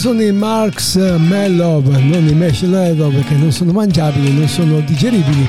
[0.00, 5.46] Sono i Marks Mellov, non i Mesh Leather perché non sono mangiabili, non sono digeribili.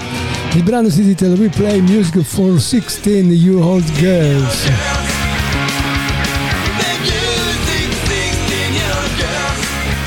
[0.56, 4.70] Il brano si intitola Replay Music for 16 Year Old Girls.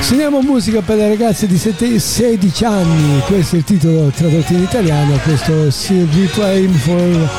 [0.01, 5.17] Suoniamo musica per le ragazze di 16 anni, questo è il titolo tradotto in italiano,
[5.23, 7.31] questo si Replay for,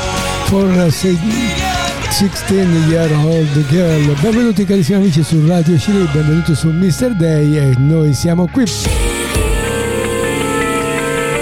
[0.46, 1.65] for 16
[2.18, 4.18] Year Old Girl.
[4.22, 7.14] Benvenuti carissimi amici su Radio Cili, benvenuti su Mr.
[7.14, 8.64] Day e noi siamo qui.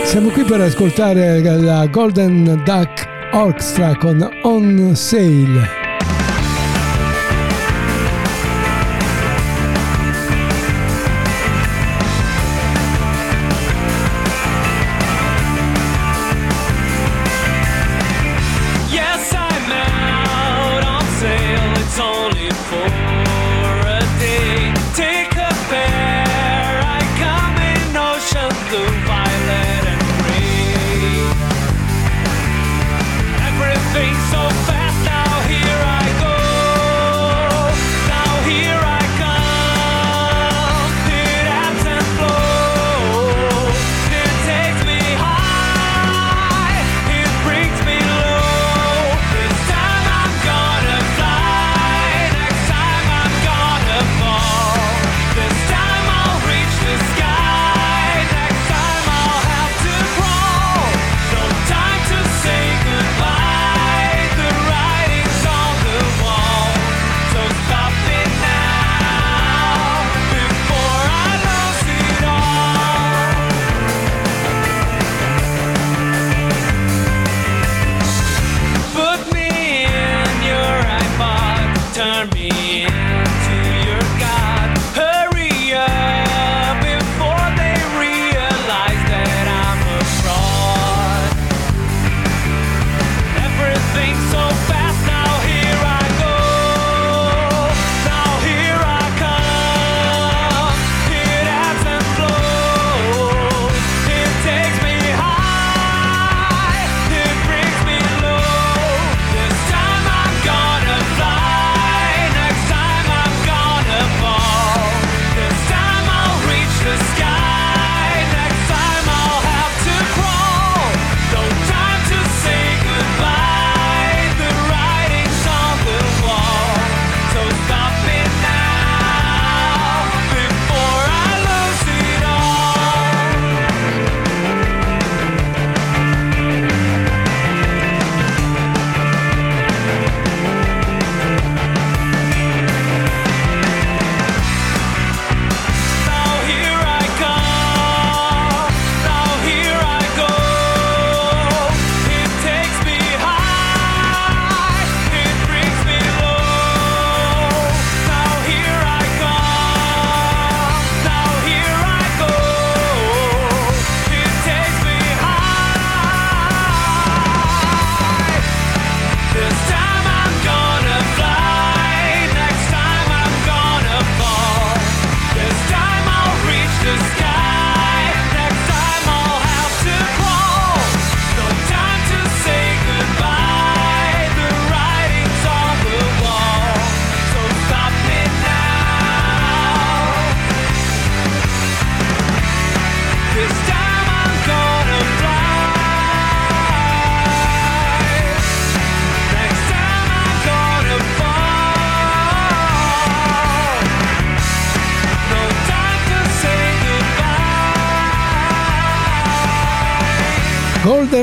[0.04, 5.83] Siamo qui per ascoltare la Golden Duck Orchestra con On Sale.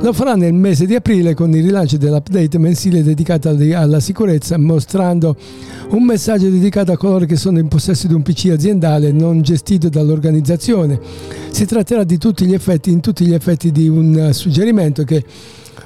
[0.00, 5.36] lo farà nel mese di aprile con il rilancio dell'update mensile dedicato alla sicurezza, mostrando
[5.90, 9.88] un messaggio dedicato a coloro che sono in possesso di un PC aziendale non gestito
[9.88, 10.98] dall'organizzazione.
[11.50, 15.24] Si tratterà di tutti gli effetti, in tutti gli effetti di un suggerimento che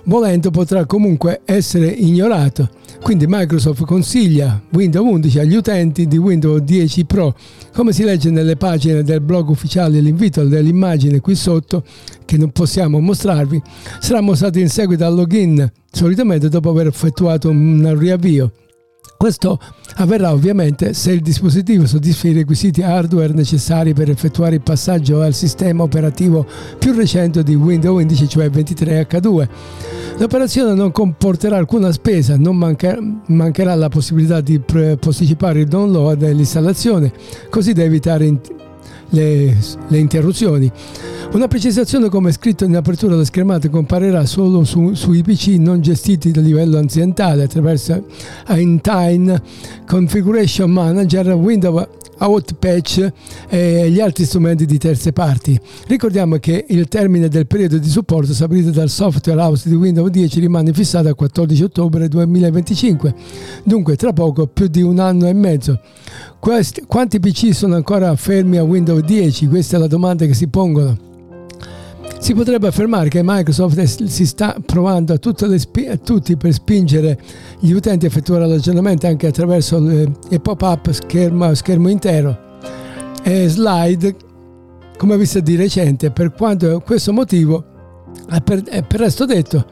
[0.05, 2.69] volendo potrà comunque essere ignorato.
[3.03, 7.35] Quindi Microsoft consiglia Windows 11 agli utenti di Windows 10 Pro.
[7.73, 11.85] Come si legge nelle pagine del blog ufficiale, l'invito dell'immagine qui sotto,
[12.25, 13.63] che non possiamo mostrarvi,
[14.01, 18.53] sarà mostrato in seguito al login, solitamente dopo aver effettuato un riavvio.
[19.17, 19.59] Questo
[19.97, 25.33] avverrà ovviamente se il dispositivo soddisfa i requisiti hardware necessari per effettuare il passaggio al
[25.33, 26.47] sistema operativo
[26.79, 29.49] più recente di Windows 11, cioè 23H2.
[30.19, 36.23] L'operazione non comporterà alcuna spesa, non mancher- mancherà la possibilità di pre- posticipare il download
[36.23, 37.13] e l'installazione,
[37.51, 38.41] così da evitare in-
[39.11, 39.57] le,
[39.89, 40.71] le interruzioni.
[41.33, 46.33] Una precisazione come scritto in apertura della schermata comparirà solo su, sui PC non gestiti
[46.35, 48.05] a livello aziendale attraverso
[48.49, 49.43] Intine
[49.87, 53.13] Configuration Manager, Windows Outpatch
[53.49, 55.59] e gli altri strumenti di terze parti.
[55.87, 60.41] Ricordiamo che il termine del periodo di supporto stabilito dal Software House di Windows 10
[60.41, 63.15] rimane fissato al 14 ottobre 2025,
[63.65, 65.81] dunque tra poco più di un anno e mezzo.
[66.47, 69.49] Questi, quanti PC sono ancora fermi a Windows 10?
[69.49, 70.97] Questa è la domanda che si pongono.
[72.21, 75.19] Si potrebbe affermare che Microsoft si sta provando a,
[75.59, 77.21] spi- a tutti per spingere
[77.59, 82.39] gli utenti a effettuare l'aggiornamento anche attraverso le, le pop-up schermo, schermo intero
[83.25, 84.15] e slide,
[84.99, 86.13] come visto di recente.
[86.13, 87.65] Per quanto questo motivo,
[88.31, 89.67] è per, è per resto detto,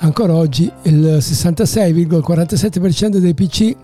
[0.00, 3.74] ancora oggi il 66,47% dei PC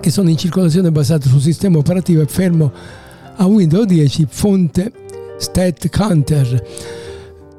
[0.00, 2.72] che sono in circolazione basati sul sistema operativo è fermo
[3.36, 4.92] a Windows 10 fonte
[5.38, 6.66] StatCounter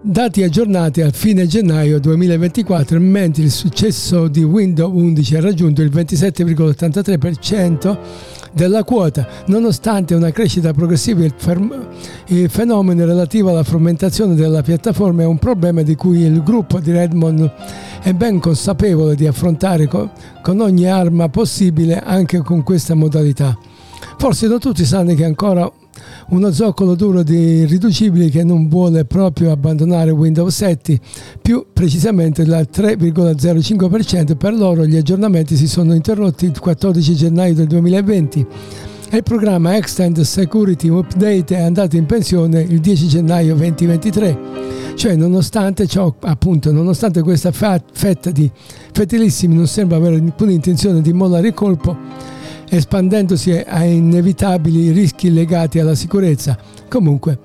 [0.01, 5.89] dati aggiornati a fine gennaio 2024, mentre il successo di Windows 11 ha raggiunto il
[5.89, 7.97] 27,83%
[8.53, 11.25] della quota, nonostante una crescita progressiva.
[12.27, 16.91] Il, fenomeno relativo alla frammentazione della piattaforma è un problema di cui il gruppo di
[16.91, 17.51] Redmond
[18.01, 23.57] è ben consapevole di affrontare con ogni arma possibile anche con questa modalità.
[24.17, 25.69] Forse non tutti sanno che ancora
[26.29, 30.99] uno zoccolo duro di irriducibili che non vuole proprio abbandonare Windows 7,
[31.41, 34.35] più precisamente il 3,05%.
[34.35, 38.47] Per loro gli aggiornamenti si sono interrotti il 14 gennaio del 2020
[39.11, 44.37] e il programma Extend Security Update è andato in pensione il 10 gennaio 2023.
[44.93, 48.51] Cioè, nonostante ciò, appunto, nonostante questa fetta di
[48.91, 51.95] fetilissimi non sembra avere alcuna intenzione di mollare il colpo,
[52.69, 56.57] espandendosi a inevitabili rischi legati alla sicurezza.
[56.87, 57.39] Comunque,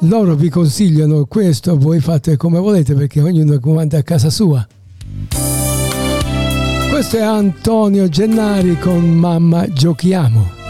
[0.00, 4.66] loro vi consigliano questo, voi fate come volete perché ognuno comanda a casa sua.
[6.90, 10.61] Questo è Antonio Gennari con Mamma Giochiamo.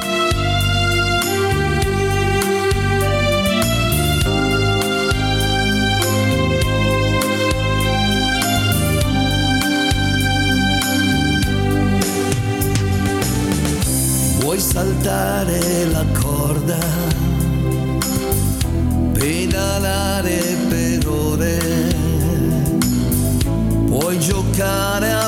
[14.53, 16.77] Puoi saltare la corda,
[19.15, 21.59] pedalare per ore,
[23.87, 25.22] puoi giocare a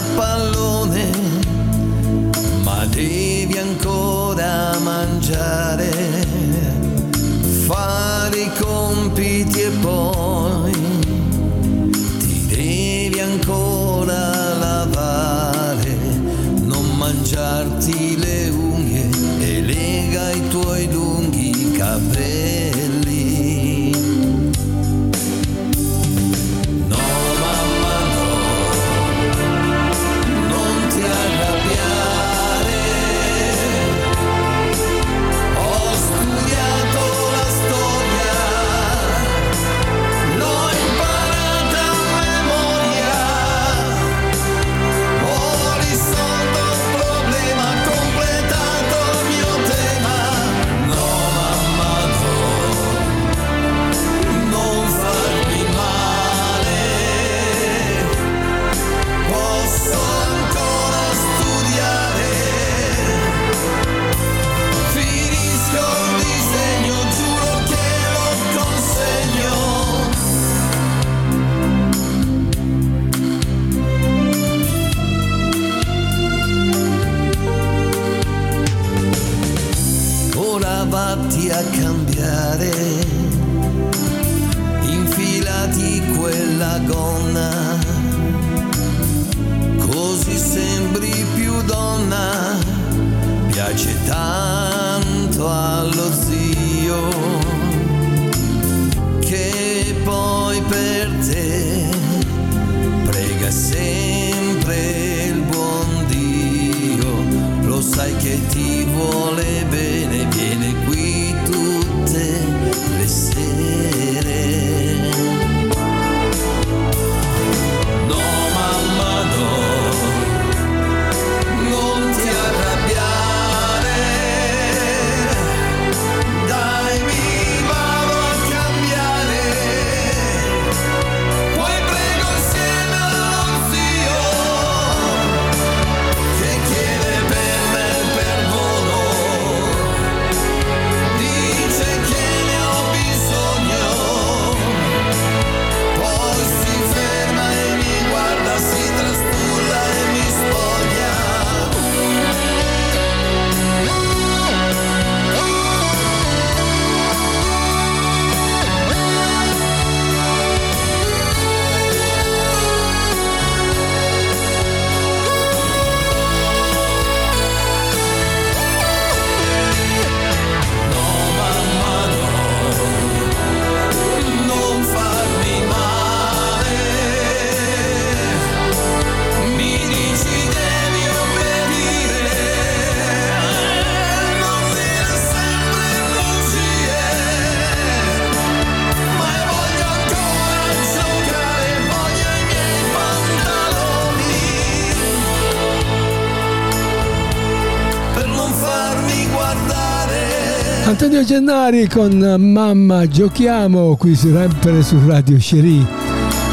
[201.25, 205.87] Gennari con Mamma giochiamo qui su sempre su Radio Cherie.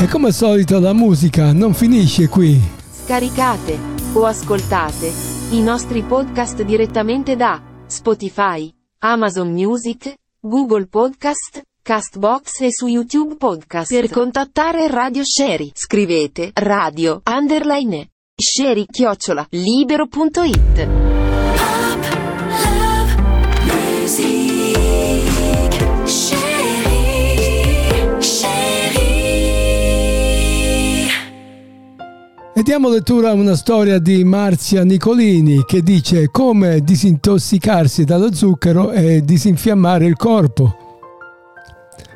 [0.02, 2.60] E come al solito la musica non finisce qui.
[2.90, 3.78] Scaricate
[4.14, 5.12] o ascoltate
[5.52, 13.94] i nostri podcast direttamente da Spotify, Amazon Music, Google Podcast, Castbox e su YouTube Podcast.
[13.94, 21.11] Per contattare Radio Sherry, scrivete radio underline sherry chiocciola libero.it.
[32.62, 38.92] E diamo lettura a una storia di Marzia Nicolini che dice come disintossicarsi dallo zucchero
[38.92, 40.76] e disinfiammare il corpo.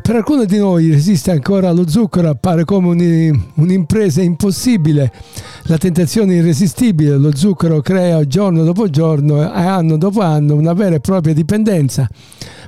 [0.03, 5.11] Per alcuni di noi resistere ancora allo zucchero appare come un- un'impresa impossibile.
[5.63, 10.93] La tentazione irresistibile, lo zucchero crea giorno dopo giorno e anno dopo anno una vera
[10.93, 12.07] e propria dipendenza.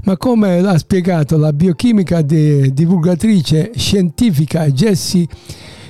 [0.06, 5.28] Ma come l'ha spiegato la biochimica di- divulgatrice scientifica Jessie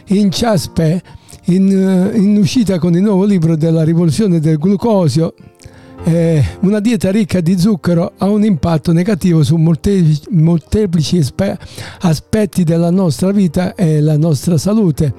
[0.09, 1.01] Inciaspe
[1.47, 5.33] in, eh, in uscita con il nuovo libro della rivoluzione del glucosio,
[6.03, 11.57] eh, una dieta ricca di zucchero ha un impatto negativo su molteplici, molteplici aspe-
[12.01, 15.13] aspetti della nostra vita e la nostra salute.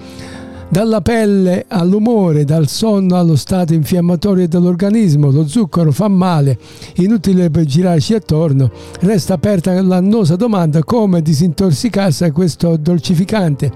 [0.71, 6.59] Dalla pelle all'umore, dal sonno allo stato infiammatorio dell'organismo, lo zucchero fa male,
[6.97, 8.71] inutile per girarci attorno,
[9.01, 13.73] resta aperta l'annosa domanda come disintossicarsi da questo dolcificante,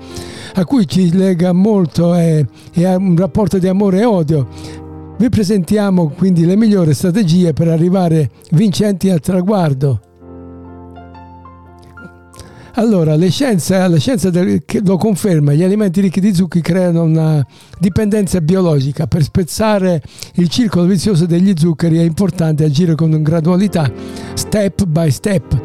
[0.55, 4.49] a cui ci lega molto e, e un rapporto di amore e odio.
[5.17, 10.12] Vi presentiamo quindi le migliori strategie per arrivare vincenti al traguardo.
[12.75, 17.47] Allora, le scienze, la scienza del, lo conferma, gli alimenti ricchi di zuccheri creano una
[17.79, 19.07] dipendenza biologica.
[19.07, 20.03] Per spezzare
[20.37, 23.93] il circolo vizioso degli zuccheri è importante agire con gradualità,
[24.33, 25.61] step by step.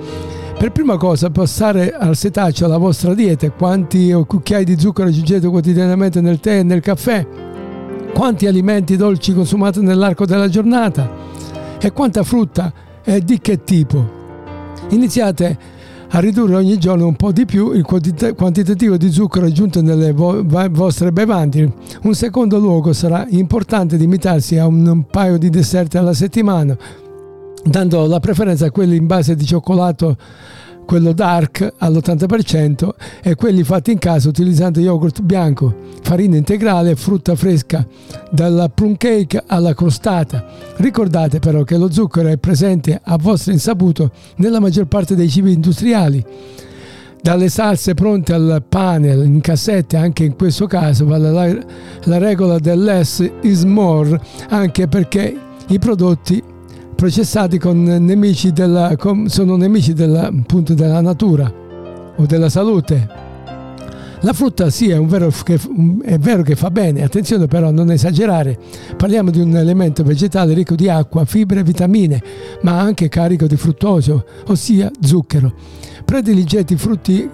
[0.60, 3.50] Per prima cosa, passare al setaccio alla vostra dieta.
[3.52, 7.26] Quanti cucchiai di zucchero aggiungete quotidianamente nel tè e nel caffè?
[8.14, 11.10] Quanti alimenti dolci consumate nell'arco della giornata?
[11.80, 14.16] E quanta frutta e di che tipo?
[14.90, 15.77] Iniziate
[16.10, 20.44] a ridurre ogni giorno un po' di più il quantitativo di zucchero aggiunto nelle vo-
[20.46, 21.74] vostre bevande.
[22.04, 26.78] Un secondo luogo sarà importante limitarsi a un, paio di dessert alla settimana,
[27.64, 30.16] dando la preferenza a quelli in base di cioccolato
[30.88, 32.90] quello dark all'80%
[33.22, 37.86] e quelli fatti in casa utilizzando yogurt bianco, farina integrale e frutta fresca,
[38.32, 40.46] dalla plum cake alla crostata.
[40.78, 45.52] Ricordate però che lo zucchero è presente a vostro insaputo nella maggior parte dei cibi
[45.52, 46.26] industriali.
[47.22, 51.58] Dalle salse pronte al pane in cassette, anche in questo caso vale la,
[52.06, 54.18] la regola del less is more,
[54.50, 56.42] anche perché i prodotti
[56.98, 61.54] processati nemici della, con, sono nemici della, appunto, della natura
[62.16, 63.26] o della salute.
[64.22, 65.60] La frutta sì, è, vero che,
[66.02, 68.58] è vero che fa bene, attenzione però a non esagerare,
[68.98, 72.24] parliamo di un elemento vegetale ricco di acqua, fibre e vitamine,
[72.64, 75.54] ma anche carico di fruttosio, ossia zucchero.
[76.04, 77.30] Prediligete i frutti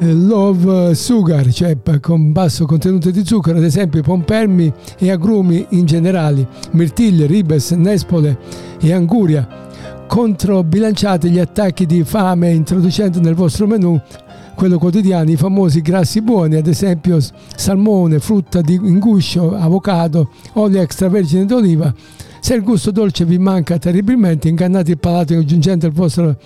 [0.00, 6.46] love sugar, cioè con basso contenuto di zucchero, ad esempio pompermi e agrumi in generale,
[6.72, 8.38] mirtille, ribes, nespole
[8.80, 9.46] e anguria.
[10.06, 14.00] Controbilanciate gli attacchi di fame introducendo nel vostro menù
[14.56, 17.18] quello quotidiano, i famosi grassi buoni, ad esempio
[17.54, 21.94] salmone, frutta di inguscio, avocado, olio extravergine d'oliva.
[22.40, 26.36] Se il gusto dolce vi manca terribilmente, ingannate il palato aggiungendo il vostro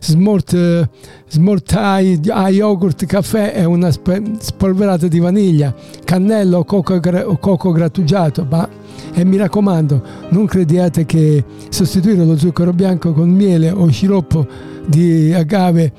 [0.00, 0.88] smort,
[1.28, 8.46] smort eye, yogurt caffè e una spolverata di vaniglia, cannello o coco, o coco grattugiato.
[8.48, 8.68] Ma,
[9.14, 14.46] e mi raccomando, non crediate che sostituire lo zucchero bianco con miele o sciroppo
[14.86, 15.92] di agave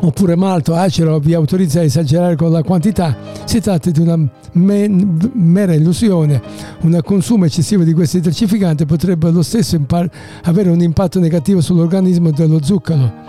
[0.00, 4.18] oppure malto acero vi autorizza a esagerare con la quantità, si tratta di una
[4.52, 6.40] mera illusione.
[6.80, 9.78] Un consumo eccessivo di questi dolcificanti potrebbe lo stesso
[10.42, 13.22] avere un impatto negativo sull'organismo dello zucchero.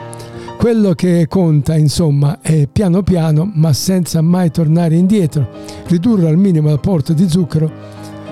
[0.57, 5.47] Quello che conta, insomma, è piano piano, ma senza mai tornare indietro,
[5.87, 7.69] ridurre al minimo l'apporto di zucchero,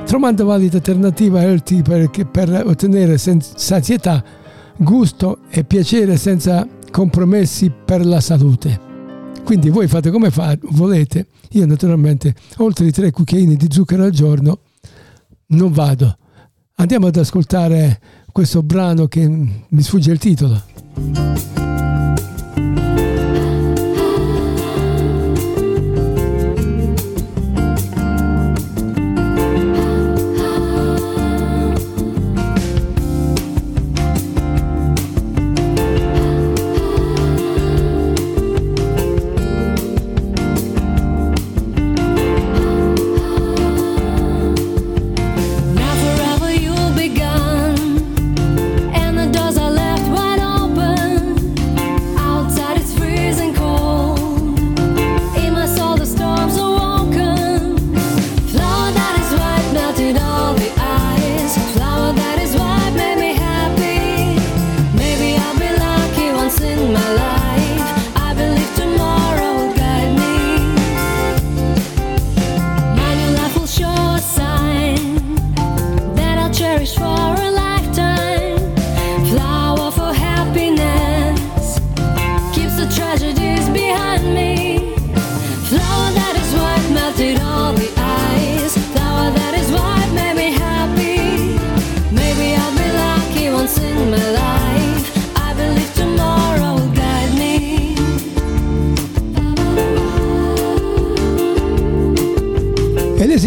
[0.06, 4.24] trovando valide alternative healthy per, per ottenere sazietà,
[4.78, 8.80] gusto e piacere senza compromessi per la salute.
[9.44, 11.26] Quindi voi fate come fa, volete.
[11.54, 14.60] Io naturalmente, oltre i tre cucchiaini di zucchero al giorno,
[15.48, 16.16] non vado.
[16.76, 18.00] Andiamo ad ascoltare
[18.32, 20.62] questo brano che mi sfugge il titolo.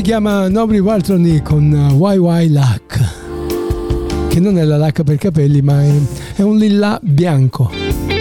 [0.06, 1.64] Chiama Nobri Waltroni con
[2.00, 5.92] YY Lac, che non è la lacca per capelli, ma è,
[6.36, 8.15] è un lilla bianco.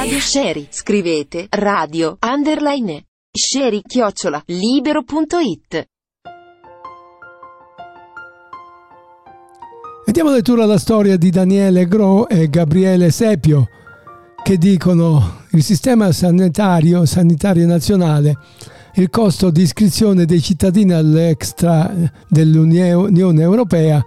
[0.00, 0.66] Radio Sherry.
[0.70, 5.88] Scrivete radio underline sherry chiocciola libero.it.
[10.06, 13.68] E diamo lettura alla storia di Daniele Gro e Gabriele Sepio
[14.42, 18.38] che dicono il sistema sanitario, sanitario nazionale
[18.94, 21.92] il costo di iscrizione dei cittadini all'extra
[22.26, 24.02] dell'Unione Europea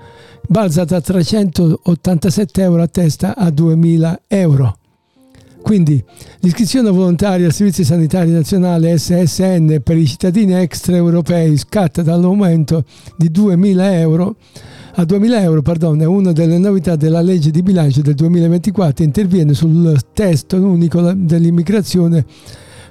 [0.48, 4.78] balza da 387 euro a testa a 2000 euro.
[5.64, 6.04] Quindi
[6.42, 12.84] l'iscrizione volontaria al Servizio Sanitario Nazionale SSN per i cittadini extraeuropei scatta dall'aumento
[13.16, 14.36] di 2.000 euro
[14.96, 19.56] a 2.000 euro, pardon, è una delle novità della legge di bilancio del 2024, interviene
[19.56, 22.24] sul testo unico dell'immigrazione,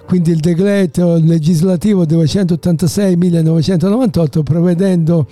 [0.07, 5.29] quindi il decreto legislativo 286-1998, prevedendo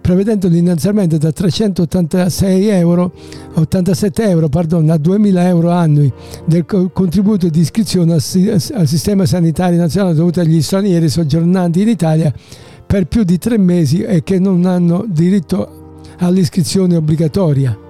[0.00, 3.12] prevedendo l'innalzamento da 386 euro,
[3.54, 6.12] 87 euro pardon, a 2000 euro annui
[6.44, 12.32] del contributo di iscrizione al sistema sanitario nazionale dovuto agli stranieri soggiornanti in Italia
[12.86, 17.89] per più di tre mesi e che non hanno diritto all'iscrizione obbligatoria.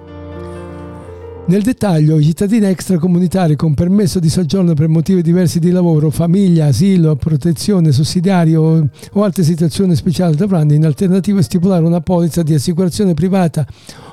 [1.43, 6.67] Nel dettaglio, i cittadini extracomunitari con permesso di soggiorno per motivi diversi di lavoro, famiglia,
[6.67, 13.15] asilo, protezione, sussidiario o altre situazioni speciali dovranno in alternativa stipulare una polizza di assicurazione
[13.15, 13.65] privata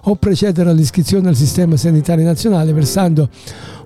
[0.04, 3.28] o precedere all'iscrizione al sistema sanitario nazionale versando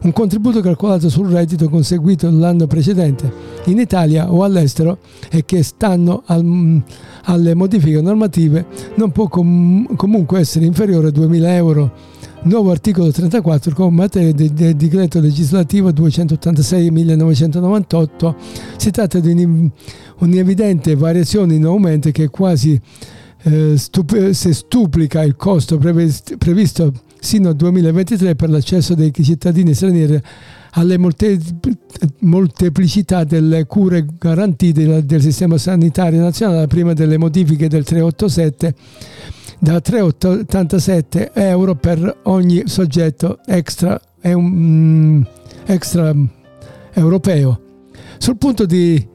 [0.03, 3.31] un contributo calcolato sul reddito conseguito l'anno precedente
[3.65, 4.99] in Italia o all'estero
[5.31, 6.81] e che stanno al,
[7.25, 12.12] alle modifiche normative non può com- comunque essere inferiore a 2.000 euro
[12.45, 18.35] nuovo articolo 34 con materia del, decreto legislativo 286-1998.
[18.77, 19.71] Si tratta di
[20.19, 22.79] un'evidente variazione in aumento che quasi
[23.43, 29.75] eh, stup- se stuplica il costo previsto, previsto sino al 2023 per l'accesso dei cittadini
[29.75, 30.21] stranieri
[30.73, 31.39] alle molte,
[32.21, 38.75] molteplicità delle cure garantite del sistema sanitario nazionale prima delle modifiche del 387
[39.63, 45.25] da 3,87 euro per ogni soggetto extra, um,
[45.67, 46.13] extra
[46.95, 47.61] europeo.
[48.19, 49.09] Sul punto di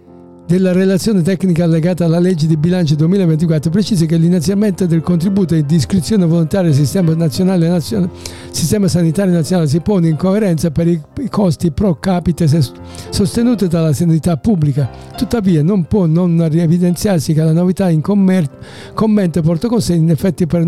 [0.48, 5.76] della relazione tecnica allegata alla legge di bilancio 2024 precisa che l'innalzamento del contributo di
[5.76, 7.82] iscrizione volontaria al sistema, nazionale,
[8.52, 12.48] sistema sanitario nazionale si pone in coerenza per i costi pro capite
[13.10, 14.90] sostenuti dalla sanità pubblica.
[15.18, 18.50] Tuttavia non può non evidenziarsi che la novità in commer-
[18.94, 20.66] commento porta con sé in effetti per,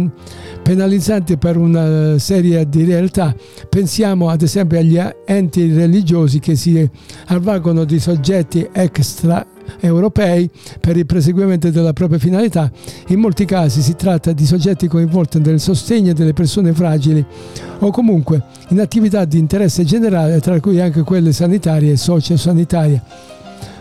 [0.62, 3.34] penalizzanti per una serie di realtà.
[3.70, 6.86] Pensiamo ad esempio agli enti religiosi che si
[7.28, 9.46] avvalgono di soggetti extra
[9.80, 12.72] europei per il perseguimento della propria finalità.
[13.08, 17.24] In molti casi si tratta di soggetti coinvolti nel sostegno delle persone fragili
[17.80, 23.02] o comunque in attività di interesse generale, tra cui anche quelle sanitarie e sociosanitarie.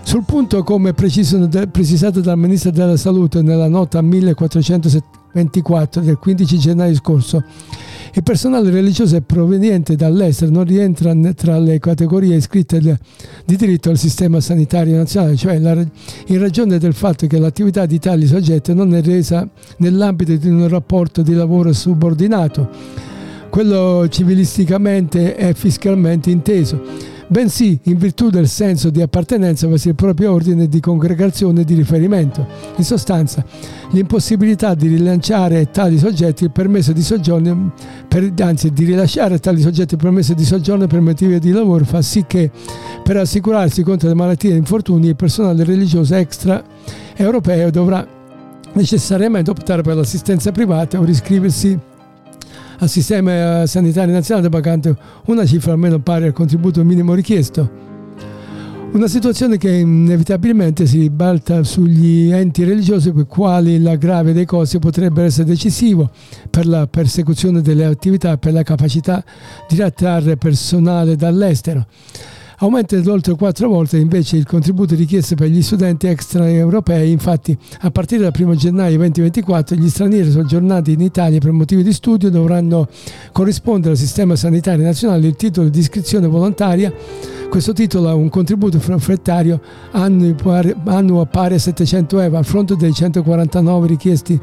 [0.02, 7.44] Sul punto, come precisato dal Ministro della Salute nella nota 1424 del 15 gennaio scorso,
[8.14, 12.80] il personale religioso proveniente dall'estero non rientra tra le categorie iscritte
[13.44, 18.26] di diritto al sistema sanitario nazionale, cioè in ragione del fatto che l'attività di tali
[18.26, 22.68] soggetti non è resa nell'ambito di un rapporto di lavoro subordinato,
[23.50, 30.32] quello civilisticamente e fiscalmente inteso bensì in virtù del senso di appartenenza verso il proprio
[30.32, 32.46] ordine di congregazione di riferimento.
[32.76, 33.44] In sostanza,
[33.90, 37.72] l'impossibilità di rilanciare tali soggetti il permesso di soggiorno,
[38.08, 42.02] per, anzi di rilasciare tali soggetti il permesso di soggiorno per motivi di lavoro fa
[42.02, 42.50] sì che
[43.02, 46.62] per assicurarsi contro le malattie e infortuni il personale religioso extra
[47.14, 48.06] europeo dovrà
[48.72, 51.78] necessariamente optare per l'assistenza privata o riscriversi
[52.78, 57.86] al sistema sanitario nazionale pagando una cifra almeno pari al contributo minimo richiesto.
[58.90, 64.78] Una situazione che inevitabilmente si ribalta sugli enti religiosi per i quali l'aggravio dei costi
[64.78, 66.10] potrebbe essere decisivo
[66.48, 69.22] per la persecuzione delle attività e per la capacità
[69.68, 71.86] di attrarre personale dall'estero.
[72.60, 77.90] Aumenta di oltre quattro volte invece il contributo richiesto per gli studenti extraeuropei, infatti a
[77.92, 82.88] partire dal 1 gennaio 2024 gli stranieri soggiornati in Italia per motivi di studio dovranno
[83.30, 86.92] corrispondere al sistema sanitario nazionale il titolo di iscrizione volontaria.
[87.48, 89.58] Questo titolo ha un contributo forfettario
[89.92, 94.38] annuo pari a 700 euro a fronte dei 149 richiesti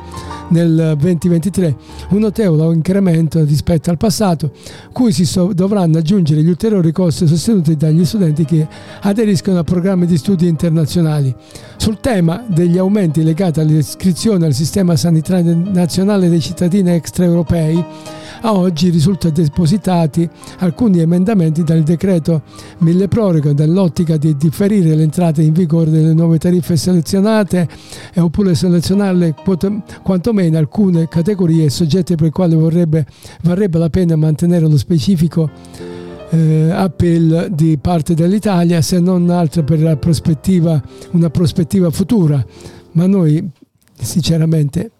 [0.50, 1.76] nel 2023,
[2.10, 4.52] un notevole incremento rispetto al passato,
[4.92, 8.68] cui si dovranno aggiungere gli ulteriori costi sostenuti dagli studenti che
[9.02, 11.36] aderiscono a programmi di studi internazionali.
[11.78, 17.84] Sul tema degli aumenti legati all'iscrizione al sistema sanitario nazionale dei cittadini extraeuropei,
[18.42, 22.44] a oggi risultano depositati alcuni emendamenti dal decreto
[22.80, 27.68] mille proroghe nell'ottica di differire l'entrata in vigore delle nuove tariffe selezionate
[28.14, 29.36] e oppure selezionarle
[30.04, 33.06] quantomeno alcune categorie e soggetti per i quali vorrebbe,
[33.42, 35.50] varrebbe la pena mantenere lo specifico
[36.30, 42.44] eh, appello di parte dell'Italia se non altro per prospettiva, una prospettiva futura.
[42.92, 43.48] Ma noi
[44.00, 44.92] sinceramente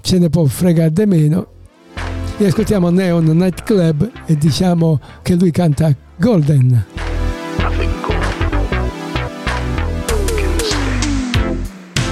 [0.00, 1.46] ce ne può fregare di meno.
[2.36, 6.84] E ascoltiamo Neon Night Club e diciamo che lui canta Golden.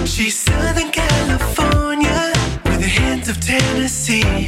[0.04, 2.32] She's Southern California
[2.66, 4.41] with a hint of Tennessee.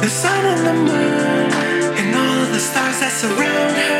[0.00, 1.52] The sun and the moon
[1.98, 3.97] and all of the stars that surround her.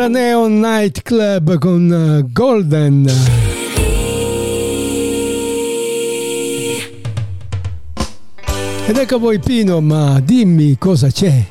[0.00, 3.06] Era Neon Night Club con eh, Golden.
[8.86, 11.44] Ed ecco voi Pino ma dimmi cosa c'è.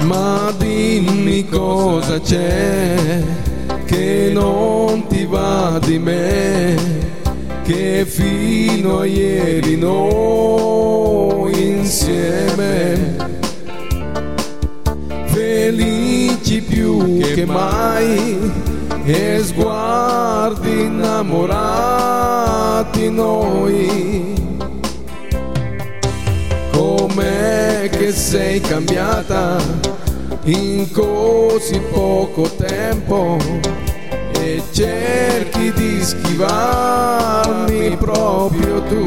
[0.00, 3.22] Ma dimmi cosa c'è
[3.86, 6.76] che non ti va di me,
[7.62, 13.40] che fino a ieri noi insieme,
[15.72, 18.38] felici più che mai,
[19.04, 21.50] e sguardi innamorati
[23.10, 24.34] noi.
[26.72, 29.56] Com'è che sei cambiata
[30.44, 33.38] in così poco tempo
[34.32, 39.06] e cerchi di schivarmi proprio tu.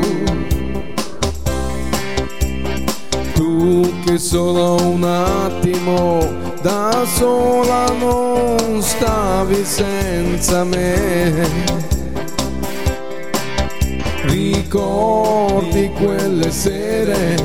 [3.34, 11.84] Tu che solo un attimo da sola non stavi senza me.
[14.23, 17.36] ricordi quelle sere,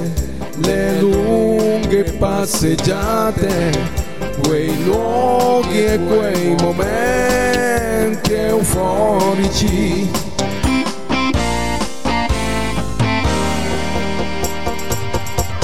[0.65, 3.73] le lunghe passeggiate,
[4.43, 10.09] quei luoghi e quei momenti euforici.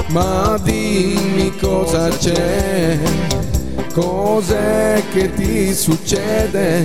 [0.08, 2.96] Ma dimmi cosa c'è,
[3.92, 6.84] cos'è che ti succede?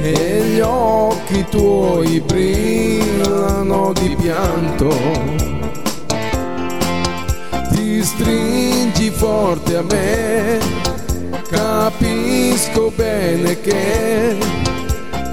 [0.00, 4.88] E gli occhi tuoi brillano di pianto.
[7.72, 10.58] Ti stringi forte a me,
[11.50, 14.38] capisco bene che,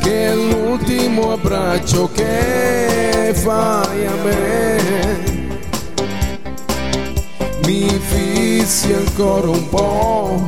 [0.01, 5.46] che è l'ultimo abbraccio che fai a me
[7.67, 10.45] mi fissi ancora un po',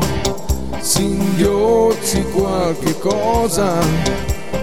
[0.79, 3.73] singhiozzi qualche cosa,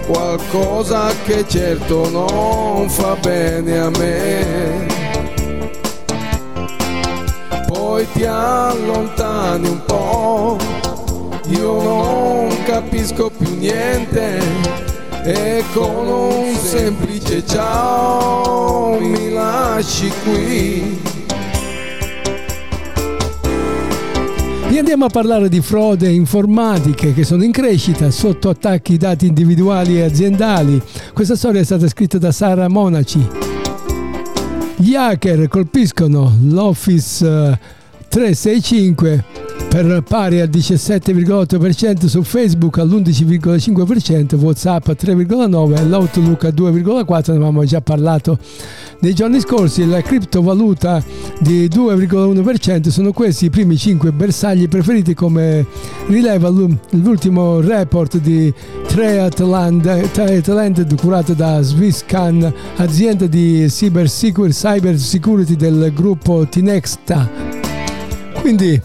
[0.07, 4.87] qualcosa che certo non fa bene a me.
[7.67, 10.57] Poi ti allontani un po',
[11.49, 14.39] io non capisco più niente
[15.23, 21.06] e con un semplice ciao mi lasci qui.
[24.77, 30.03] Andiamo a parlare di frode informatiche che sono in crescita sotto attacchi dati individuali e
[30.03, 30.81] aziendali.
[31.13, 33.27] Questa storia è stata scritta da Sara Monaci.
[34.75, 37.59] Gli hacker colpiscono l'Office eh,
[38.07, 47.31] 365 per pari al 17,8% su Facebook all'11,5%, Whatsapp al 3,9% e l'Outlook al 2,4%,
[47.31, 48.39] ne avevamo già parlato
[48.99, 51.03] nei giorni scorsi, la criptovaluta
[51.39, 55.67] di 2,1% sono questi i primi 5 bersagli preferiti come
[56.07, 58.51] rileva l'ultimo report di
[58.87, 67.29] Triatland curato da Swisscan, azienda di cyber security del gruppo Tinexta.
[68.39, 68.81] Quindi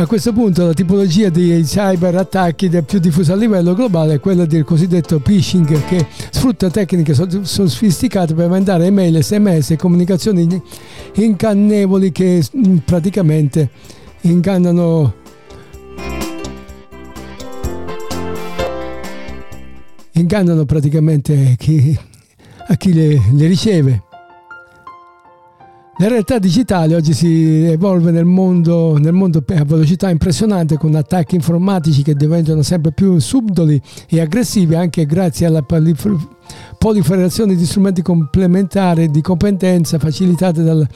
[0.00, 4.46] a questo punto la tipologia di cyber attacchi più diffusa a livello globale è quella
[4.46, 10.62] del cosiddetto phishing che sfrutta tecniche sofisticate per mandare email, sms e comunicazioni
[11.14, 13.70] incannevoli che mm, praticamente
[14.20, 15.14] ingannano
[20.12, 21.98] ingannano praticamente chi,
[22.68, 24.02] a chi le, le riceve.
[26.00, 31.34] La realtà digitale oggi si evolve nel mondo, nel mondo a velocità impressionante con attacchi
[31.34, 35.64] informatici che diventano sempre più subdoli e aggressivi anche grazie alla
[36.78, 40.86] proliferazione di strumenti complementari di competenza facilitate dal,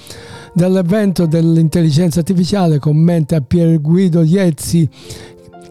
[0.54, 4.88] dall'avvento dell'intelligenza artificiale, commenta Pier Guido Iezzi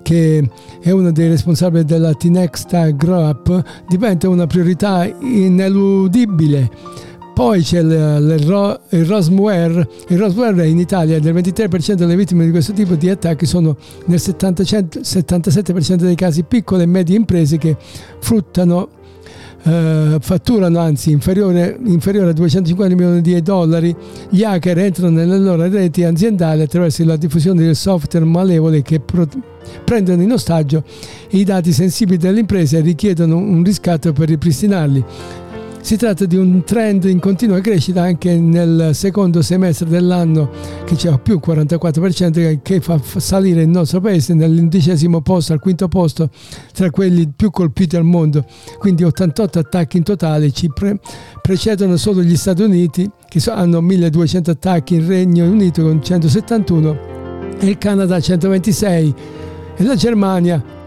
[0.01, 0.49] che
[0.81, 6.69] è uno dei responsabili della Tinexta Group, diventa una priorità ineludibile
[7.41, 9.87] poi c'è il, il, il Rosware.
[10.09, 13.75] Il Rosware in Italia del 23% delle vittime di questo tipo di attacchi sono
[14.05, 17.75] nel 70, 77% dei casi piccole e medie imprese che
[18.19, 18.99] fruttano
[19.63, 23.95] Uh, fatturano anzi inferiore, inferiore, a 250 milioni di dollari,
[24.29, 29.27] gli hacker entrano nelle loro reti aziendali attraverso la diffusione di software malevole che pro-
[29.83, 30.83] prendono in ostaggio
[31.31, 35.05] i dati sensibili delle imprese e richiedono un riscatto per ripristinarli.
[35.81, 40.49] Si tratta di un trend in continua crescita anche nel secondo semestre dell'anno
[40.85, 46.29] che c'è più 44% che fa salire il nostro paese nell'undicesimo posto al quinto posto
[46.71, 48.45] tra quelli più colpiti al mondo.
[48.77, 50.99] Quindi 88 attacchi in totale ci pre-
[51.41, 56.97] precedono solo gli Stati Uniti che hanno 1200 attacchi, il Regno Unito con 171
[57.59, 59.13] e il Canada 126
[59.75, 60.79] e la Germania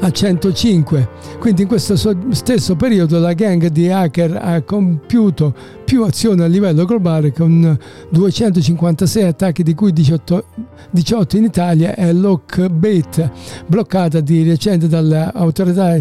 [0.00, 1.08] a 105.
[1.38, 1.96] Quindi in questo
[2.30, 7.78] stesso periodo la gang di hacker ha compiuto più azioni a livello globale con
[8.10, 10.44] 256 attacchi di cui 18,
[10.90, 13.30] 18 in Italia e Lockbait
[13.66, 15.96] bloccata di recente dalle autorità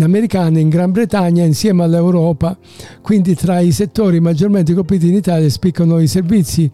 [0.00, 2.56] americane in Gran Bretagna insieme all'Europa.
[3.00, 6.70] Quindi tra i settori maggiormente colpiti in Italia spiccano i servizi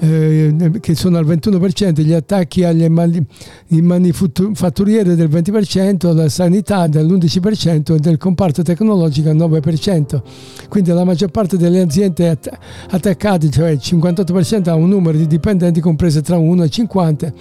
[0.00, 3.24] eh, che sono al 21%, gli attacchi alle mani,
[3.68, 10.22] manifatturiere del 20%, la sanità dell'11% e del comparto tecnologico al 9%.
[10.68, 12.50] Quindi la maggior parte delle aziende att-
[12.90, 17.32] attaccate, cioè il 58%, ha un numero di dipendenti compreso tra 1 e 50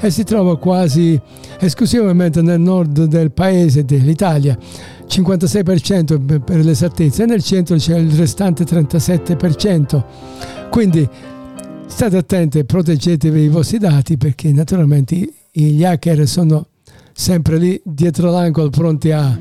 [0.00, 1.18] e si trova quasi
[1.60, 4.58] esclusivamente nel nord del paese, dell'Italia.
[5.08, 10.04] 56% per l'esattezza e nel centro c'è il restante 37%.
[10.70, 11.08] Quindi
[11.92, 16.66] State attenti e proteggetevi i vostri dati perché naturalmente gli hacker sono
[17.12, 19.38] sempre lì dietro l'angolo pronti a,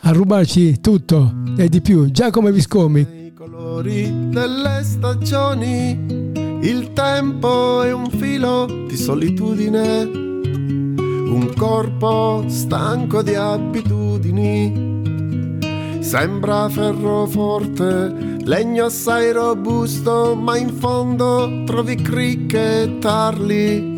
[0.00, 1.32] a rubarci tutto.
[1.56, 2.10] e di più.
[2.10, 6.32] Giacomo Viscomi, I colori delle stagioni,
[6.62, 14.87] il tempo è un filo di solitudine, un corpo stanco di abitudini.
[16.00, 23.96] Sembra ferro forte, legno assai robusto, ma in fondo trovi cricche e tarli.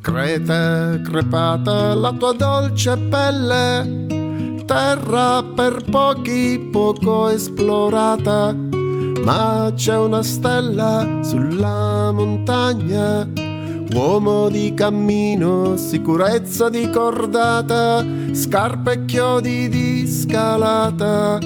[0.00, 8.54] Crete crepata la tua dolce pelle, terra per pochi poco esplorata,
[9.24, 13.26] ma c'è una stella sulla montagna,
[13.92, 21.38] uomo di cammino, sicurezza di cordata, scarpe e chiodi di scalata.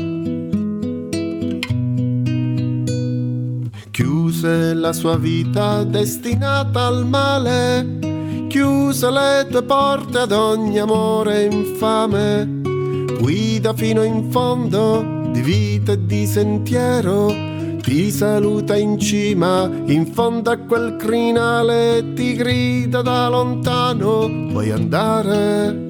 [3.91, 12.61] Chiuse la sua vita destinata al male, chiuse le tue porte ad ogni amore infame,
[13.21, 17.27] guida fino in fondo di vita e di sentiero,
[17.89, 25.87] ti saluta in cima, in fondo a quel crinale, ti grida da lontano, vuoi andare?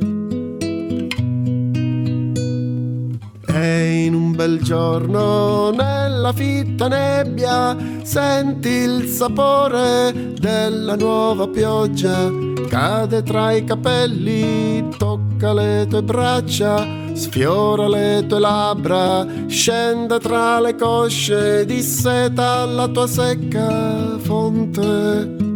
[3.48, 12.30] E in un bel giorno nella fitta nebbia senti il sapore della nuova pioggia.
[12.68, 20.74] Cade tra i capelli, tocca le tue braccia, sfiora le tue labbra, scende tra le
[20.76, 25.47] cosce, disseta la tua secca fonte.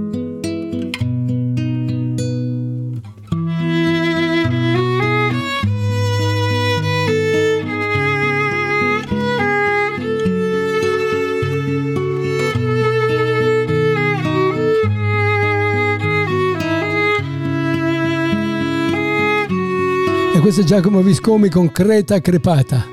[20.42, 22.84] Questo è Giacomo Viscomi con Creta Crepata.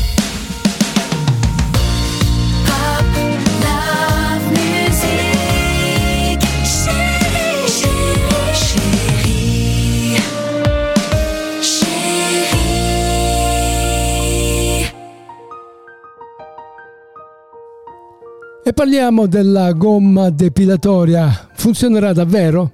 [18.65, 21.49] E parliamo della gomma depilatoria.
[21.53, 22.71] Funzionerà davvero?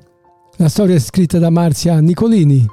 [0.56, 2.66] La storia è scritta da Marzia Nicolini.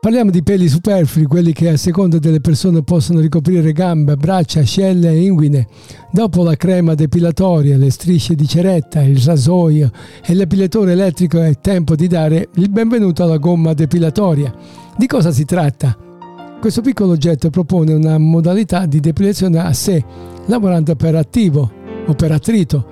[0.00, 5.10] Parliamo di peli superflui, quelli che a seconda delle persone possono ricoprire gambe, braccia, ascelle
[5.10, 5.68] e inguine.
[6.10, 9.92] Dopo la crema depilatoria, le strisce di ceretta, il rasoio
[10.26, 14.52] e l'epilatore elettrico è tempo di dare il benvenuto alla gomma depilatoria.
[14.96, 15.96] Di cosa si tratta?
[16.60, 20.04] Questo piccolo oggetto propone una modalità di depilazione a sé,
[20.46, 21.70] lavorando per attivo
[22.06, 22.86] o per attrito.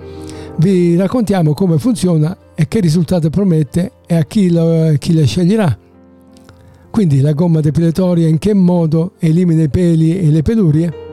[0.57, 5.79] Vi raccontiamo come funziona e che risultato promette e a chi lo, chi le sceglierà.
[6.91, 11.09] Quindi la gomma depilatoria in che modo elimina i peli e le pelurie?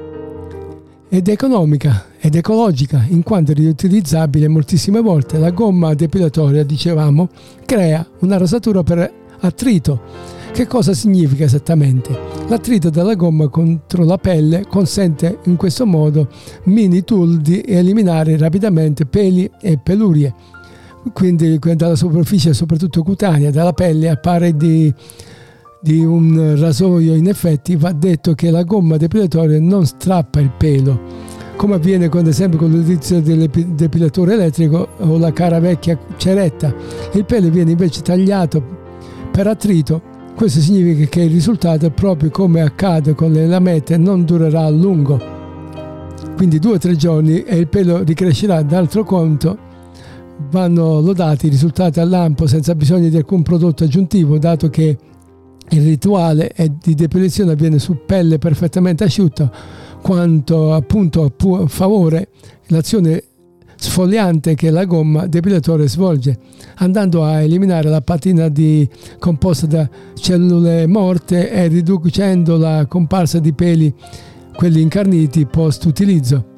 [1.07, 5.37] Ed è economica ed ecologica in quanto è riutilizzabile moltissime volte.
[5.37, 7.29] La gomma depilatoria, dicevamo,
[7.65, 9.09] crea una rasatura per
[9.39, 10.01] attrito.
[10.51, 12.17] Che cosa significa esattamente?
[12.47, 16.29] L'attrito della gomma contro la pelle consente in questo modo
[16.63, 20.33] mini tool di eliminare rapidamente peli e pelurie.
[21.13, 24.93] Quindi dalla superficie soprattutto cutanea, dalla pelle appare di
[25.79, 30.99] di un rasoio in effetti va detto che la gomma depilatoria non strappa il pelo
[31.55, 36.73] come avviene ad esempio con l'utilizzo del depilatore elettrico o la cara vecchia ceretta
[37.13, 38.63] il pelo viene invece tagliato
[39.31, 44.65] per attrito questo significa che il risultato proprio come accade con le lamette non durerà
[44.65, 45.19] a lungo.
[46.35, 49.57] Quindi due o tre giorni e il pelo ricrescerà d'altro conto
[50.51, 54.95] vanno lodati i risultati al lampo senza bisogno di alcun prodotto aggiuntivo dato che
[55.69, 59.51] il rituale di depilazione avviene su pelle perfettamente asciutta,
[60.03, 62.29] quanto appunto a favore
[62.67, 63.23] l'azione
[63.77, 66.37] sfogliante che la gomma depilatore svolge,
[66.77, 68.87] andando a eliminare la patina di,
[69.19, 73.93] composta da cellule morte e riducendo la comparsa di peli,
[74.55, 76.55] quelli incarniti post utilizzo.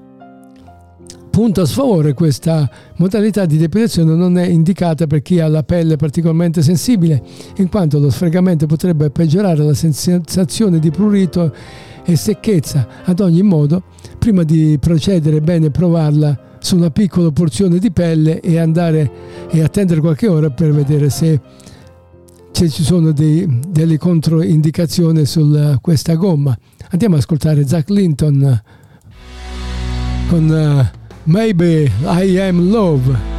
[1.30, 5.96] Punto a sfavore, questa modalità di depilazione non è indicata per chi ha la pelle
[5.96, 7.22] particolarmente sensibile,
[7.58, 11.54] in quanto lo sfregamento potrebbe peggiorare la sensazione di prurito
[12.04, 12.88] e secchezza.
[13.06, 13.84] Ad ogni modo,
[14.18, 19.12] prima di procedere è bene provarla su una piccola porzione di pelle e andare
[19.50, 21.40] e attendere qualche ora per vedere se
[22.52, 26.58] ci sono dei, delle controindicazioni su questa gomma.
[26.90, 28.62] Andiamo ad ascoltare Zach Linton
[30.28, 33.39] con uh, Maybe I Am Love.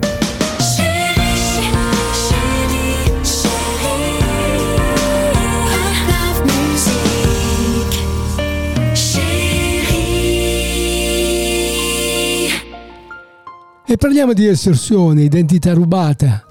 [13.91, 16.45] E parliamo di estorsione, identità rubata,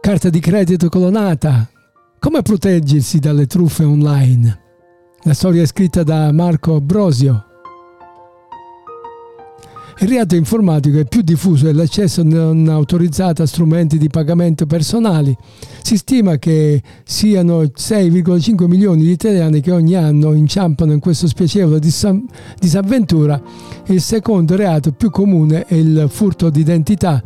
[0.00, 1.68] carta di credito colonata.
[2.16, 4.60] Come proteggersi dalle truffe online?
[5.24, 7.55] La storia è scritta da Marco Brosio
[9.98, 15.34] il reato informatico è più diffuso e l'accesso non autorizzato a strumenti di pagamento personali.
[15.80, 21.78] Si stima che siano 6,5 milioni di italiani che ogni anno inciampano in questo spiacevole
[21.78, 22.14] disa-
[22.58, 23.40] disavventura.
[23.86, 27.24] Il secondo reato più comune è il furto d'identità.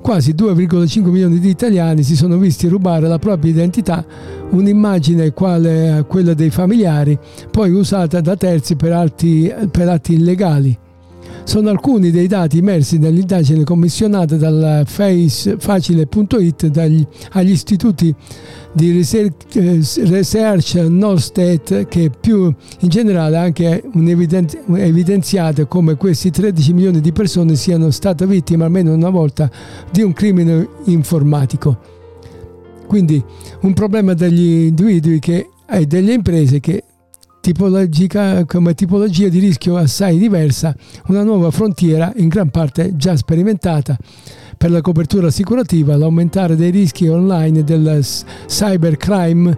[0.00, 4.02] Quasi 2,5 milioni di italiani si sono visti rubare la propria identità,
[4.48, 7.18] un'immagine quale quella dei familiari,
[7.50, 10.78] poi usata da terzi per atti, per atti illegali
[11.48, 16.70] sono alcuni dei dati emersi dall'indagine commissionata Face, Facile.it
[17.30, 18.14] agli istituti
[18.74, 19.80] di research, eh,
[20.10, 23.82] research Norstat che più in generale anche
[24.74, 29.50] evidenziato come questi 13 milioni di persone siano state vittime almeno una volta
[29.90, 31.78] di un crimine informatico.
[32.86, 33.24] Quindi
[33.62, 36.84] un problema degli individui che, e delle imprese che
[37.48, 40.76] tipologica, come tipologia di rischio assai diversa,
[41.06, 43.96] una nuova frontiera in gran parte già sperimentata.
[44.54, 48.04] Per la copertura assicurativa, l'aumentare dei rischi online del
[48.46, 49.56] cybercrime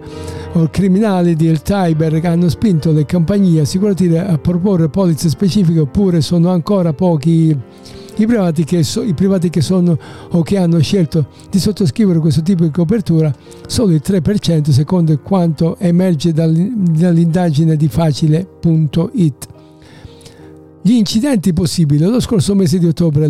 [0.53, 6.49] o criminali del cyber hanno spinto le compagnie assicurative a proporre polizze specifiche oppure sono
[6.49, 7.53] ancora pochi
[8.17, 9.97] i privati, che so, I privati che sono
[10.31, 13.33] o che hanno scelto di sottoscrivere questo tipo di copertura,
[13.67, 19.47] solo il 3% secondo quanto emerge dall'indagine di facile.it.
[20.83, 22.03] Gli incidenti possibili.
[22.03, 23.27] Lo scorso mese di ottobre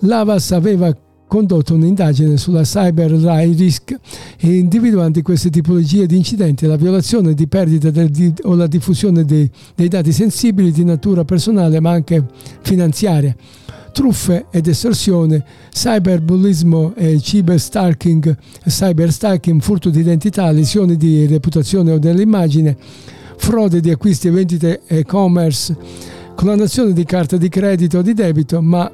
[0.00, 0.94] l'Avas aveva
[1.26, 3.96] condotto un'indagine sulla cyber risk
[4.40, 9.50] individuando queste tipologie di incidenti, la violazione di perdita del, di, o la diffusione dei,
[9.74, 12.24] dei dati sensibili di natura personale ma anche
[12.62, 13.34] finanziaria.
[13.92, 22.76] Truffe ed estorsione, cyberbullismo e cyberstalking, cyberstalking, furto di identità, lesioni di reputazione o dell'immagine,
[23.36, 25.74] frode di acquisti e vendite e-commerce,
[26.34, 28.92] clonazione di carta di credito o di debito, ma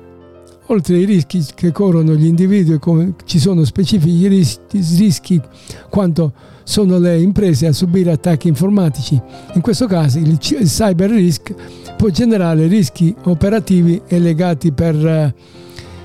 [0.73, 2.79] oltre ai rischi che corrono gli individui,
[3.25, 4.27] ci sono specifici
[4.97, 5.41] rischi,
[5.91, 6.33] quanto
[6.65, 9.21] sono le imprese a subire attacchi informatici.
[9.55, 11.55] In questo caso il cyber risk
[11.97, 15.35] può generare rischi operativi e legati per eh,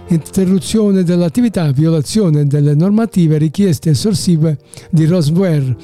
[0.10, 4.58] interruzione dell'attività, violazione delle normative richieste estorsive
[4.90, 5.76] di Rosware.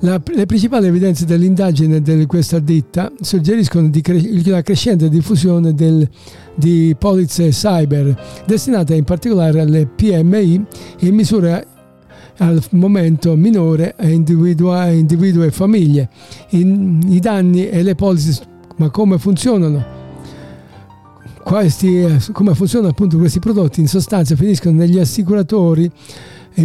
[0.00, 6.06] La, le principali evidenze dell'indagine di questa ditta suggeriscono cre- la crescente diffusione del,
[6.54, 10.64] di polizze cyber destinate in particolare alle PMI
[11.00, 11.64] in misura
[12.38, 16.10] al momento minore a individui, e famiglie.
[16.50, 18.42] In, I danni e le polizze,
[18.76, 19.94] ma come funzionano?
[21.42, 23.80] Questi, eh, come funzionano appunto questi prodotti?
[23.80, 25.90] In sostanza finiscono negli assicuratori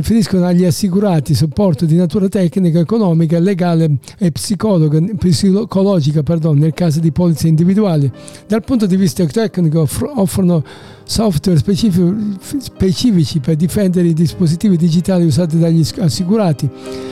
[0.01, 7.11] finiscono agli assicurati supporto di natura tecnica, economica, legale e psicologica pardon, nel caso di
[7.11, 8.09] polizze individuali.
[8.47, 9.85] Dal punto di vista tecnico
[10.15, 10.63] offrono
[11.03, 16.69] software specifici per difendere i dispositivi digitali usati dagli assicurati,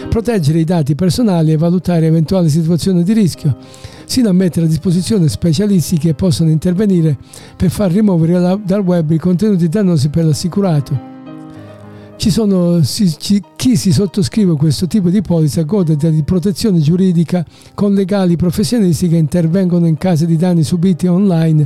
[0.07, 3.57] proteggere i dati personali e valutare eventuali situazioni di rischio
[4.05, 7.15] sino a mettere a disposizione specialisti che possono intervenire
[7.55, 11.18] per far rimuovere dal web i contenuti dannosi per l'assicurato.
[12.19, 17.45] Ci sono, si, ci, chi si sottoscrive questo tipo di polizza gode di protezione giuridica
[17.73, 21.65] con legali professionisti che intervengono in caso di danni subiti online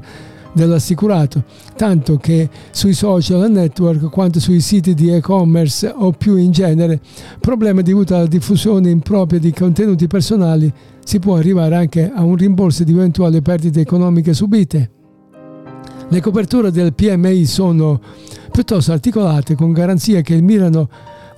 [0.54, 1.44] dell'assicurato,
[1.76, 7.02] tanto che sui social network quanto sui siti di e-commerce o più in genere,
[7.40, 10.72] problemi dovuti alla diffusione impropria di contenuti personali,
[11.04, 14.92] si può arrivare anche a un rimborso di eventuali perdite economiche subite.
[16.10, 18.00] Le coperture del PMI sono
[18.54, 20.88] piuttosto articolate con garanzie che mirano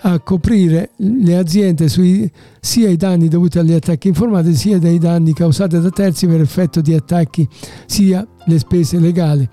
[0.02, 5.34] a coprire le aziende sui, sia i danni dovuti agli attacchi informatici sia dei danni
[5.34, 7.48] causati da terzi per effetto di attacchi
[7.86, 9.48] sia le spese legali.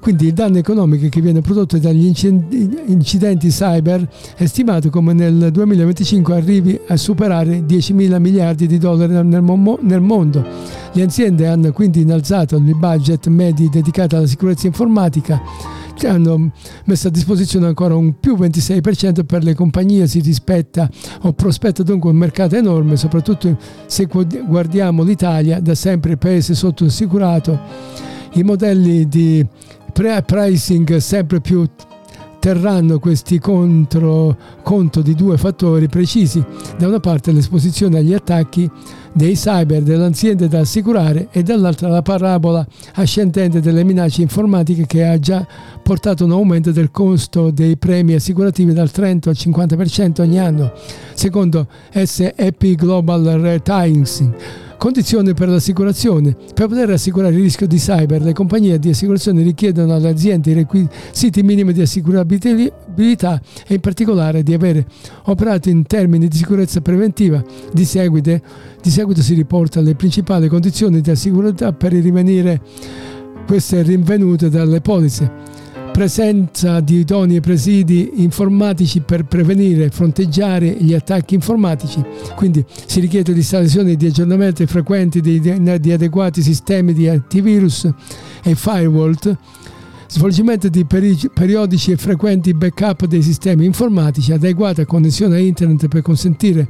[0.00, 6.34] Quindi il danno economico che viene prodotto dagli incidenti cyber è stimato come nel 2025
[6.34, 10.44] arrivi a superare 10 mila miliardi di dollari nel, mondo.
[10.92, 15.40] Le aziende hanno quindi innalzato il budget medi dedicato alla sicurezza informatica
[15.96, 16.52] che hanno
[16.84, 20.88] messo a disposizione ancora un più 26% per le compagnie, si rispetta
[21.22, 27.58] o prospetta dunque un mercato enorme, soprattutto se guardiamo l'Italia, da sempre paese sottoassicurato,
[28.34, 29.44] i modelli di
[29.92, 31.66] pricing sempre più
[32.46, 36.40] terranno questi contro, conto di due fattori precisi.
[36.78, 38.70] Da una parte l'esposizione agli attacchi
[39.12, 45.04] dei cyber delle aziende da assicurare e dall'altra la parabola ascendente delle minacce informatiche che
[45.04, 45.44] ha già
[45.82, 50.72] portato un aumento del costo dei premi assicurativi dal 30 al 50% ogni anno,
[51.14, 56.36] secondo SEP Global Ratings Condizioni per l'assicurazione.
[56.54, 60.54] Per poter assicurare il rischio di cyber, le compagnie di assicurazione richiedono alle aziende i
[60.54, 64.86] requisiti minimi di assicurabilità e in particolare di avere
[65.24, 67.42] operato in termini di sicurezza preventiva.
[67.72, 68.40] Di seguito,
[68.82, 72.60] di seguito si riporta le principali condizioni di assicurabilità per rimanere
[73.46, 75.55] queste rinvenute dalle polizze
[75.96, 82.04] presenza di idonei presidi informatici per prevenire e fronteggiare gli attacchi informatici.
[82.34, 87.90] Quindi si richiede l'installazione di aggiornamenti frequenti di, di adeguati sistemi di antivirus
[88.42, 89.14] e firewall,
[90.06, 96.02] svolgimento di peri- periodici e frequenti backup dei sistemi informatici, adeguata connessione a internet per
[96.02, 96.68] consentire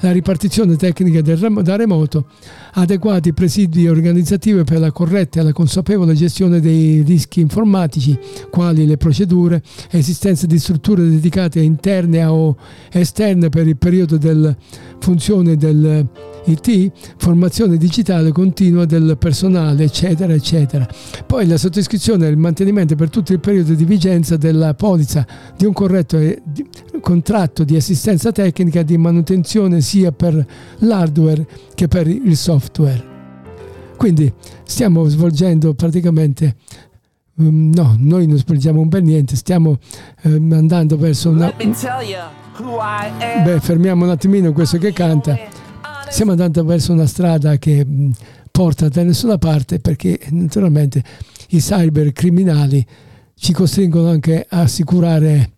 [0.00, 2.26] la ripartizione tecnica del rem- da remoto,
[2.74, 8.18] adeguati presidi organizzativi per la corretta e la consapevole gestione dei rischi informatici,
[8.50, 12.56] quali le procedure, esistenza di strutture dedicate interne o
[12.92, 14.54] esterne per il periodo della
[14.98, 16.06] funzione del
[16.48, 20.88] IT, formazione digitale continua del personale, eccetera, eccetera.
[21.26, 25.26] Poi la sottoscrizione e il mantenimento per tutto il periodo di vigenza della polizza
[25.56, 26.42] di un corretto e-
[27.00, 30.46] contratto di assistenza tecnica di manutenzione sia per
[30.78, 33.16] l'hardware che per il software.
[33.96, 34.32] Quindi
[34.62, 36.56] stiamo svolgendo praticamente
[37.42, 39.78] mm, no, noi non svolgiamo un bel niente, stiamo
[40.22, 41.52] ehm, andando verso una.
[43.42, 45.36] Beh, fermiamo un attimino questo che canta.
[46.08, 48.12] Stiamo andando verso una strada che mh,
[48.50, 51.02] porta da nessuna parte perché naturalmente
[51.48, 52.86] i cybercriminali
[53.34, 55.57] ci costringono anche a assicurare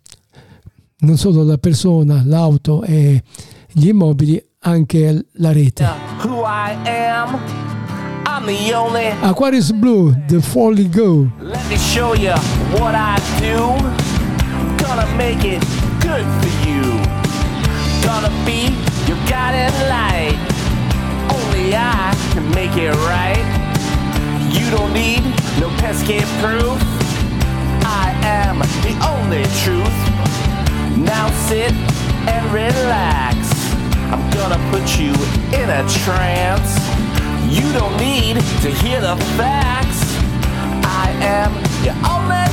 [1.01, 3.23] non solo la persona, l'auto e
[3.71, 5.87] gli immobili, anche la rete.
[6.23, 7.39] Who I am.
[8.25, 9.11] I'm the only.
[9.21, 11.27] Aquarius Blue, The Folly Go.
[11.39, 12.33] Let me show you
[12.79, 13.75] what I do.
[14.77, 15.63] Gonna make it
[15.99, 16.83] good for you.
[18.03, 18.69] Gonna be
[19.07, 20.37] your guiding light.
[21.29, 23.43] Only I can make it right.
[24.51, 25.23] You don't need
[25.59, 27.00] no pesky proof.
[32.27, 33.37] And relax.
[34.11, 35.13] I'm gonna put you
[35.57, 36.71] in a trance.
[37.49, 40.01] You don't need to hear the facts.
[40.83, 41.51] I am
[41.83, 42.50] your only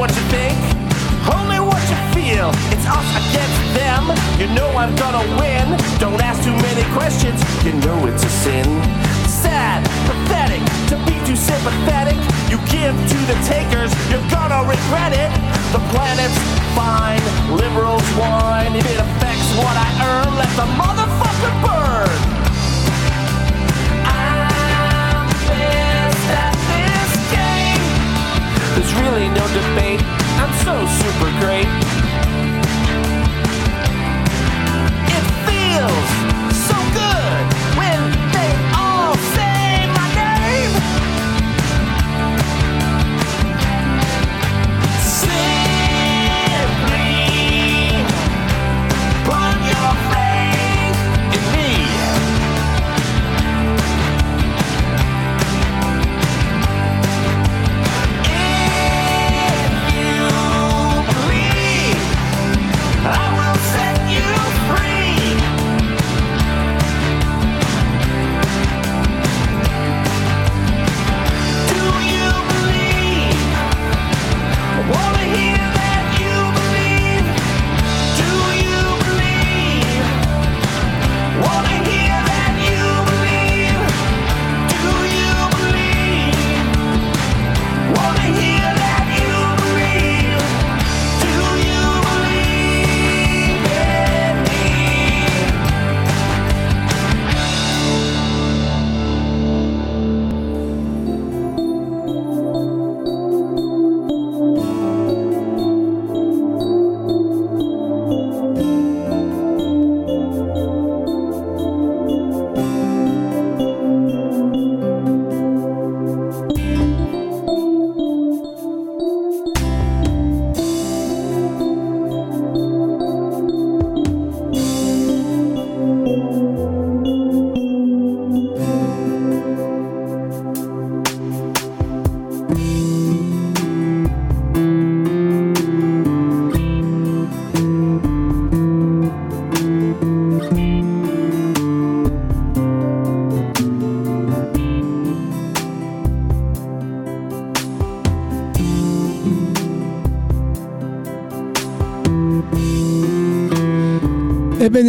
[0.00, 0.56] what you think,
[1.28, 2.48] only what you feel.
[2.72, 4.08] It's us against them.
[4.40, 5.76] You know I'm gonna win.
[6.00, 7.36] Don't ask too many questions,
[7.66, 8.64] you know it's a sin.
[9.28, 12.16] Sad, pathetic, to be too sympathetic.
[12.48, 15.28] You give to the takers, you're gonna regret it.
[15.76, 16.40] The planet's
[16.72, 17.20] fine,
[17.52, 18.72] liberals whine.
[18.72, 21.99] If it affects what I earn, let the motherfucker burn.
[28.80, 30.00] There's really no debate.
[30.40, 31.68] I'm so super great.
[35.04, 36.39] It feels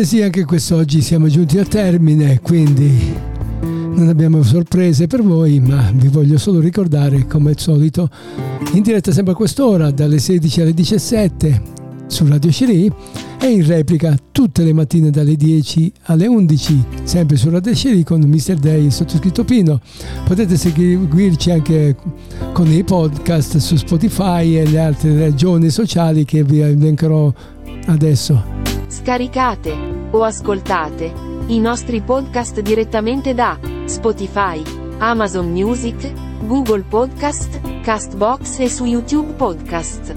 [0.01, 3.13] Ebbene sì, anche quest'oggi siamo giunti al termine, quindi
[3.61, 8.09] non abbiamo sorprese per voi, ma vi voglio solo ricordare, come al solito,
[8.73, 11.61] in diretta sempre a quest'ora, dalle 16 alle 17
[12.07, 12.91] su Radio Sherry
[13.39, 18.21] e in replica tutte le mattine dalle 10 alle 11, sempre su Radio Sherry con
[18.21, 18.55] Mr.
[18.55, 19.79] Day e sottoscritto Pino.
[20.25, 21.95] Potete seguirci anche
[22.53, 27.31] con i podcast su Spotify e le altre regioni sociali che vi elencherò
[27.85, 28.43] adesso.
[28.87, 31.11] Scaricate o ascoltate
[31.47, 34.61] i nostri podcast direttamente da Spotify,
[34.99, 36.11] Amazon Music,
[36.45, 40.15] Google Podcast, Castbox e su YouTube Podcast.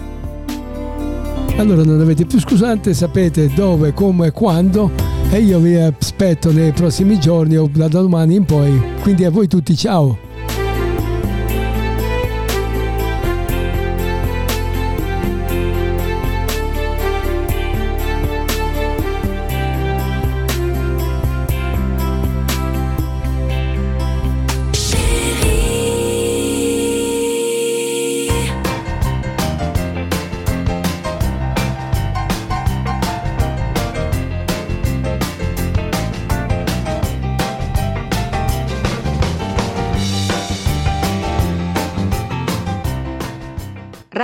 [1.56, 4.90] Allora non avete più scusante, sapete dove, come e quando
[5.30, 8.80] e io vi aspetto nei prossimi giorni o da domani in poi.
[9.02, 10.33] Quindi a voi tutti ciao!